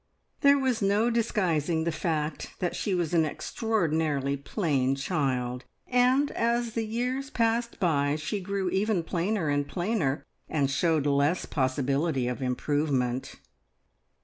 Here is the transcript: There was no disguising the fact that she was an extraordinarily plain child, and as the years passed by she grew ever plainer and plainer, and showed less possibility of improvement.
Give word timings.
There 0.39 0.57
was 0.57 0.81
no 0.81 1.11
disguising 1.11 1.83
the 1.83 1.91
fact 1.91 2.55
that 2.57 2.75
she 2.75 2.95
was 2.95 3.13
an 3.13 3.23
extraordinarily 3.23 4.35
plain 4.35 4.95
child, 4.95 5.63
and 5.85 6.31
as 6.31 6.73
the 6.73 6.87
years 6.87 7.29
passed 7.29 7.79
by 7.79 8.15
she 8.15 8.39
grew 8.39 8.67
ever 8.73 9.03
plainer 9.03 9.49
and 9.49 9.67
plainer, 9.67 10.25
and 10.49 10.71
showed 10.71 11.05
less 11.05 11.45
possibility 11.45 12.27
of 12.27 12.41
improvement. 12.41 13.35